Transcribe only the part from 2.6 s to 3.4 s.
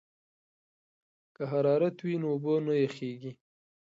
نه یخیږي.